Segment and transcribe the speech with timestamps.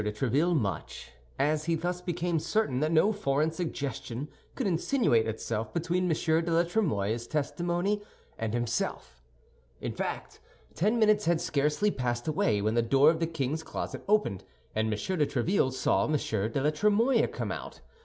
[0.03, 5.71] de Tréville much, as he thus became certain that no foreign suggestion could insinuate itself
[5.75, 6.09] between M.
[6.09, 8.01] de la Trémouille's testimony
[8.35, 9.21] and himself.
[9.79, 10.39] In fact,
[10.73, 14.43] ten minutes had scarcely passed away when the door of the king's closet opened,
[14.73, 14.91] and M.
[14.91, 16.13] de Tréville saw M.
[16.13, 17.81] de la Trémouille come out.